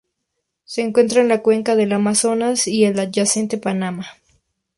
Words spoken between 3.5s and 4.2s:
Panamá.